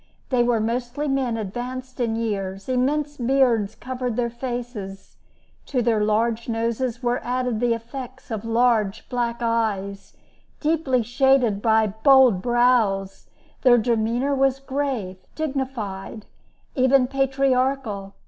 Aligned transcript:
They 0.29 0.41
were 0.41 0.59
mostly 0.59 1.07
men 1.07 1.37
advanced 1.37 1.99
in 1.99 2.15
years; 2.15 2.67
immense 2.67 3.17
beards 3.17 3.75
covered 3.75 4.15
their 4.15 4.31
faces; 4.31 5.15
to 5.67 5.83
their 5.83 6.03
large 6.03 6.49
noses 6.49 7.03
were 7.03 7.21
added 7.23 7.59
the 7.59 7.75
effects 7.75 8.31
of 8.31 8.43
large 8.43 9.07
black 9.09 9.43
eyes, 9.43 10.13
deeply 10.59 11.03
shaded 11.03 11.61
by 11.61 11.85
bold 11.85 12.41
brows; 12.41 13.27
their 13.61 13.77
demeanor 13.77 14.33
was 14.33 14.59
grave, 14.59 15.17
dignified, 15.35 16.25
even 16.73 17.05
patriarchal. 17.05 18.15